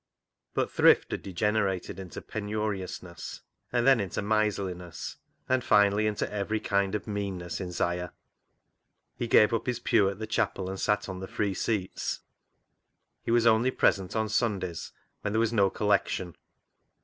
But 0.55 0.71
thrift 0.71 1.11
had 1.11 1.21
degenerated 1.21 1.99
into 1.99 2.23
penurious 2.23 3.03
ness, 3.03 3.41
and 3.71 3.85
then 3.85 3.99
into 3.99 4.23
miserliness, 4.23 5.17
and 5.47 5.63
finally 5.63 6.07
into 6.07 6.27
every 6.33 6.59
kind 6.59 6.95
of 6.95 7.05
meanness 7.05 7.61
in 7.61 7.71
'Siah. 7.71 8.09
He 9.15 9.27
gave 9.27 9.53
up 9.53 9.67
his 9.67 9.79
pew 9.79 10.09
at 10.09 10.17
the 10.17 10.25
chapel, 10.25 10.71
and 10.71 10.79
sat 10.79 11.07
on 11.07 11.19
the 11.19 11.27
free 11.27 11.53
seats. 11.53 12.21
He 13.21 13.29
was 13.29 13.45
only 13.45 13.69
present 13.69 14.15
on 14.15 14.27
Sundays 14.27 14.91
when 15.21 15.33
there 15.33 15.39
was 15.39 15.53
no 15.53 15.69
collection. 15.69 16.35